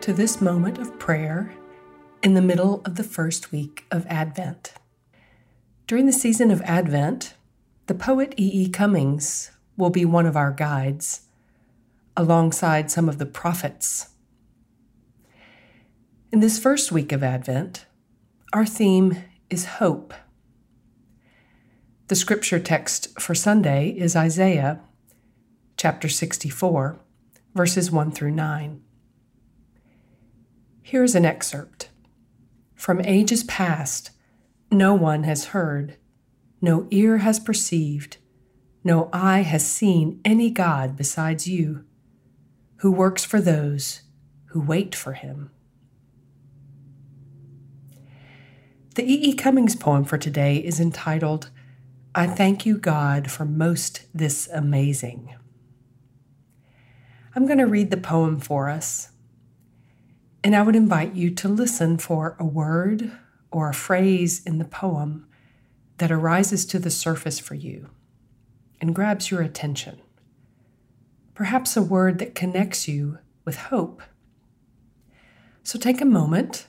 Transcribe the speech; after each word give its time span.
to 0.00 0.12
this 0.12 0.40
moment 0.40 0.76
of 0.76 0.98
prayer 0.98 1.54
in 2.20 2.34
the 2.34 2.42
middle 2.42 2.82
of 2.84 2.96
the 2.96 3.04
first 3.04 3.52
week 3.52 3.86
of 3.92 4.04
Advent. 4.06 4.72
During 5.86 6.06
the 6.06 6.12
season 6.12 6.50
of 6.50 6.60
Advent, 6.62 7.34
the 7.86 7.94
poet 7.94 8.34
E. 8.36 8.50
E. 8.64 8.68
Cummings 8.68 9.52
will 9.76 9.90
be 9.90 10.04
one 10.04 10.26
of 10.26 10.36
our 10.36 10.50
guides, 10.50 11.28
alongside 12.16 12.90
some 12.90 13.08
of 13.08 13.18
the 13.18 13.24
prophets. 13.24 14.08
In 16.32 16.40
this 16.40 16.58
first 16.58 16.90
week 16.90 17.12
of 17.12 17.22
Advent, 17.22 17.86
our 18.52 18.66
theme 18.66 19.16
is 19.48 19.76
hope. 19.76 20.12
The 22.08 22.16
scripture 22.16 22.58
text 22.58 23.20
for 23.20 23.36
Sunday 23.36 23.90
is 23.90 24.16
Isaiah 24.16 24.80
chapter 25.76 26.08
64, 26.08 26.98
verses 27.54 27.92
1 27.92 28.10
through 28.10 28.32
9. 28.32 28.82
Here 30.88 31.04
is 31.04 31.14
an 31.14 31.26
excerpt. 31.26 31.90
From 32.74 33.02
ages 33.02 33.44
past, 33.44 34.10
no 34.70 34.94
one 34.94 35.24
has 35.24 35.48
heard, 35.48 35.98
no 36.62 36.86
ear 36.90 37.18
has 37.18 37.38
perceived, 37.38 38.16
no 38.82 39.10
eye 39.12 39.42
has 39.42 39.70
seen 39.70 40.18
any 40.24 40.48
God 40.48 40.96
besides 40.96 41.46
you, 41.46 41.84
who 42.76 42.90
works 42.90 43.22
for 43.22 43.38
those 43.38 44.00
who 44.52 44.62
wait 44.62 44.94
for 44.94 45.12
him. 45.12 45.50
The 48.94 49.02
E. 49.02 49.28
E. 49.28 49.34
Cummings 49.34 49.76
poem 49.76 50.04
for 50.04 50.16
today 50.16 50.56
is 50.56 50.80
entitled, 50.80 51.50
I 52.14 52.26
Thank 52.26 52.64
You, 52.64 52.78
God, 52.78 53.30
for 53.30 53.44
Most 53.44 54.06
This 54.14 54.48
Amazing. 54.54 55.36
I'm 57.36 57.44
going 57.44 57.58
to 57.58 57.66
read 57.66 57.90
the 57.90 57.98
poem 57.98 58.40
for 58.40 58.70
us, 58.70 59.10
and 60.44 60.54
I 60.54 60.62
would 60.62 60.76
invite 60.76 61.14
you 61.14 61.30
to 61.30 61.48
listen 61.48 61.98
for 61.98 62.36
a 62.38 62.44
word 62.44 63.12
or 63.50 63.68
a 63.68 63.74
phrase 63.74 64.44
in 64.44 64.58
the 64.58 64.64
poem 64.64 65.26
that 65.98 66.12
arises 66.12 66.64
to 66.66 66.78
the 66.78 66.90
surface 66.90 67.38
for 67.38 67.54
you 67.54 67.90
and 68.80 68.94
grabs 68.94 69.30
your 69.30 69.42
attention. 69.42 70.00
Perhaps 71.34 71.76
a 71.76 71.82
word 71.82 72.18
that 72.18 72.34
connects 72.34 72.86
you 72.86 73.18
with 73.44 73.56
hope. 73.56 74.02
So 75.62 75.78
take 75.78 76.00
a 76.00 76.06
moment 76.06 76.66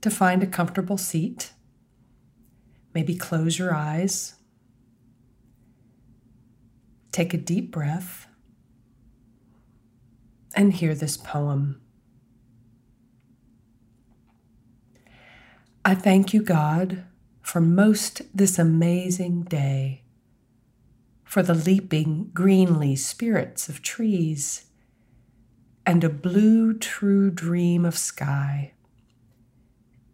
to 0.00 0.10
find 0.10 0.42
a 0.42 0.46
comfortable 0.46 0.98
seat. 0.98 1.52
Maybe 2.94 3.14
close 3.14 3.58
your 3.58 3.74
eyes. 3.74 4.34
Take 7.12 7.34
a 7.34 7.38
deep 7.38 7.70
breath 7.70 8.26
and 10.54 10.72
hear 10.72 10.94
this 10.94 11.16
poem. 11.16 11.80
I 15.90 15.96
thank 15.96 16.32
you, 16.32 16.40
God, 16.40 17.02
for 17.42 17.60
most 17.60 18.22
this 18.32 18.60
amazing 18.60 19.42
day, 19.42 20.04
for 21.24 21.42
the 21.42 21.52
leaping 21.52 22.30
greenly 22.32 22.94
spirits 22.94 23.68
of 23.68 23.82
trees, 23.82 24.66
and 25.84 26.04
a 26.04 26.08
blue 26.08 26.74
true 26.74 27.28
dream 27.32 27.84
of 27.84 27.98
sky, 27.98 28.74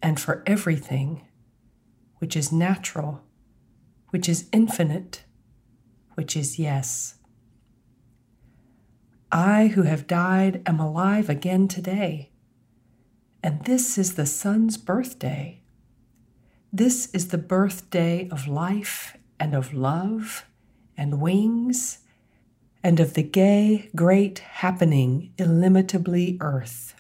and 0.01 0.19
for 0.19 0.43
everything 0.47 1.27
which 2.21 2.37
is 2.39 2.51
natural, 2.51 3.21
which 4.09 4.31
is 4.31 4.49
infinite, 4.53 5.25
which 6.15 6.39
is 6.39 6.59
yes. 6.59 7.17
I 9.31 9.67
who 9.67 9.83
have 9.83 10.07
died 10.07 10.63
am 10.65 10.81
alive 10.81 11.29
again 11.29 11.69
today. 11.69 12.31
And 13.43 13.63
this 13.67 13.99
is 13.99 14.15
the 14.15 14.25
sun's 14.25 14.79
birthday. 14.79 15.61
This 16.77 17.09
is 17.15 17.29
the 17.29 17.39
birthday 17.39 18.29
of 18.31 18.47
life 18.47 19.17
and 19.41 19.55
of 19.55 19.73
love 19.73 20.45
and 20.95 21.23
wings 21.23 22.01
and 22.83 23.01
of 23.01 23.15
the 23.15 23.23
gay, 23.23 23.89
great 23.97 24.41
happening 24.41 25.33
illimitably 25.39 26.37
earth. 26.39 26.95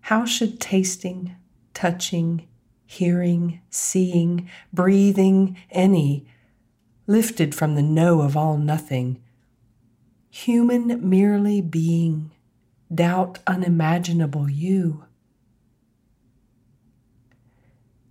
How 0.00 0.24
should 0.24 0.58
tasting, 0.58 1.36
touching, 1.74 2.48
hearing, 2.86 3.60
seeing, 3.70 4.50
breathing, 4.72 5.56
any, 5.70 6.26
lifted 7.06 7.54
from 7.54 7.76
the 7.76 7.84
no 7.84 8.22
of 8.22 8.36
all 8.36 8.56
nothing, 8.56 9.22
human 10.28 11.08
merely 11.08 11.60
being, 11.60 12.32
doubt 12.92 13.38
unimaginable 13.46 14.50
you. 14.50 15.04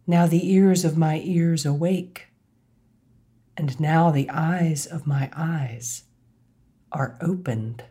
Now 0.06 0.28
the 0.28 0.52
ears 0.52 0.84
of 0.84 0.98
my 0.98 1.22
ears 1.24 1.66
awake, 1.66 2.28
and 3.56 3.80
now 3.80 4.12
the 4.12 4.30
eyes 4.30 4.86
of 4.86 5.08
my 5.08 5.30
eyes 5.34 6.04
are 6.92 7.18
opened. 7.22 7.84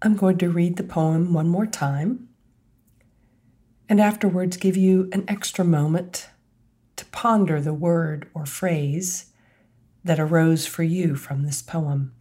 I'm 0.00 0.16
going 0.16 0.38
to 0.38 0.50
read 0.50 0.76
the 0.76 0.82
poem 0.82 1.32
one 1.32 1.48
more 1.48 1.66
time 1.66 2.28
and 3.92 4.00
afterwards 4.00 4.56
give 4.56 4.76
you 4.76 5.08
an 5.12 5.22
extra 5.28 5.64
moment 5.64 6.30
to 6.96 7.04
ponder 7.06 7.60
the 7.60 7.74
word 7.74 8.26
or 8.32 8.46
phrase 8.46 9.26
that 10.02 10.18
arose 10.18 10.66
for 10.66 10.82
you 10.82 11.14
from 11.14 11.42
this 11.42 11.60
poem. 11.60 12.14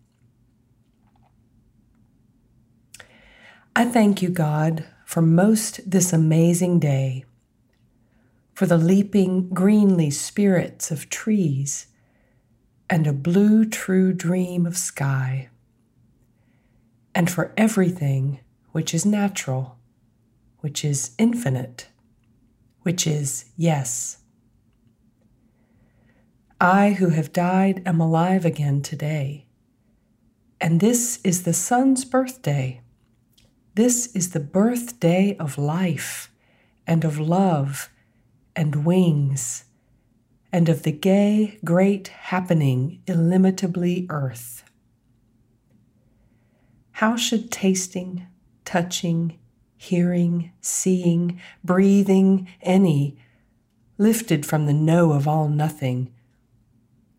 I 3.74 3.86
thank 3.86 4.22
you, 4.22 4.28
God, 4.30 4.86
for 5.06 5.22
most 5.22 5.90
this 5.90 6.12
amazing 6.12 6.80
day, 6.80 7.24
for 8.54 8.66
the 8.66 8.78
leaping 8.78 9.48
greenly 9.50 10.12
spirits 10.12 10.92
of 10.92 11.10
trees 11.10 11.88
and 12.90 13.08
a 13.08 13.14
blue 13.14 13.64
true 13.64 14.12
dream 14.12 14.66
of 14.66 14.78
sky, 14.78 15.50
and 17.16 17.32
for 17.32 17.54
everything 17.56 18.42
which 18.74 18.94
is 18.94 19.06
natural, 19.06 19.78
which 20.60 20.84
is 20.84 21.12
infinite, 21.18 21.88
which 22.82 23.08
is 23.08 23.46
yes. 23.56 24.18
I 26.60 26.92
who 26.92 27.10
have 27.10 27.32
died 27.32 27.82
am 27.86 28.02
alive 28.02 28.44
again 28.44 28.82
today. 28.82 29.48
And 30.60 30.82
this 30.82 31.20
is 31.24 31.44
the 31.44 31.54
sun's 31.54 32.04
birthday. 32.04 32.82
This 33.76 34.14
is 34.14 34.32
the 34.32 34.42
birthday 34.42 35.38
of 35.40 35.58
life 35.58 36.30
and 36.86 37.06
of 37.06 37.20
love 37.20 37.90
and 38.54 38.84
wings 38.84 39.64
and 40.52 40.68
of 40.68 40.84
the 40.84 40.92
gay, 40.92 41.58
great 41.64 42.10
happening 42.10 43.02
illimitably 43.08 44.06
earth. 44.10 44.66
How 46.92 47.16
should 47.16 47.50
tasting, 47.50 48.28
touching, 48.66 49.40
hearing, 49.78 50.52
seeing, 50.60 51.40
breathing, 51.64 52.50
any, 52.62 53.18
lifted 53.98 54.46
from 54.46 54.66
the 54.66 54.74
no 54.74 55.14
of 55.14 55.30
all 55.30 55.48
nothing, 55.48 56.14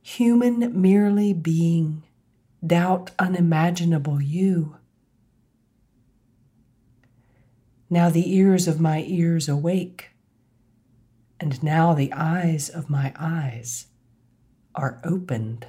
human 0.03 0.81
merely 0.81 1.33
being, 1.33 2.03
doubt 2.65 3.11
unimaginable 3.19 4.21
you. 4.21 4.77
Now 7.93 8.09
the 8.09 8.35
ears 8.35 8.67
of 8.69 8.81
my 8.81 9.05
ears 9.07 9.51
awake, 9.51 10.13
and 11.39 11.63
now 11.63 11.93
the 11.93 12.11
eyes 12.15 12.71
of 12.71 12.89
my 12.89 13.13
eyes 13.19 13.89
are 14.75 14.99
opened. 15.05 15.67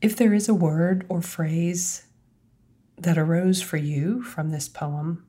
If 0.00 0.16
there 0.16 0.34
is 0.34 0.48
a 0.48 0.52
word 0.52 1.06
or 1.08 1.22
phrase 1.22 2.06
that 2.98 3.16
arose 3.16 3.62
for 3.62 3.76
you 3.76 4.24
from 4.24 4.50
this 4.50 4.68
poem, 4.68 5.24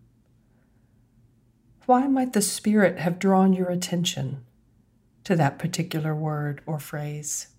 why 1.85 2.07
might 2.07 2.33
the 2.33 2.41
Spirit 2.41 2.97
have 2.97 3.19
drawn 3.19 3.53
your 3.53 3.69
attention 3.69 4.45
to 5.25 5.35
that 5.35 5.59
particular 5.59 6.15
word 6.15 6.63
or 6.65 6.79
phrase? 6.79 7.52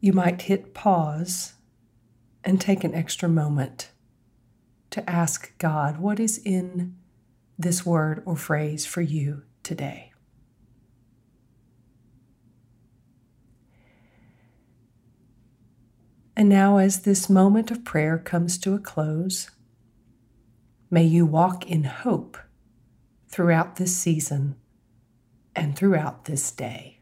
You 0.00 0.12
might 0.12 0.42
hit 0.42 0.74
pause 0.74 1.54
and 2.44 2.60
take 2.60 2.84
an 2.84 2.94
extra 2.94 3.28
moment 3.28 3.90
to 4.90 5.08
ask 5.08 5.56
God, 5.58 5.98
what 5.98 6.20
is 6.20 6.38
in 6.38 6.96
this 7.58 7.84
word 7.84 8.22
or 8.24 8.36
phrase 8.36 8.86
for 8.86 9.00
you 9.00 9.42
today? 9.62 10.12
And 16.36 16.48
now, 16.48 16.76
as 16.76 17.02
this 17.02 17.28
moment 17.28 17.72
of 17.72 17.84
prayer 17.84 18.16
comes 18.16 18.58
to 18.58 18.74
a 18.74 18.78
close, 18.78 19.50
May 20.90 21.04
you 21.04 21.26
walk 21.26 21.70
in 21.70 21.84
hope 21.84 22.38
throughout 23.28 23.76
this 23.76 23.94
season 23.94 24.56
and 25.54 25.76
throughout 25.76 26.24
this 26.24 26.50
day. 26.50 26.97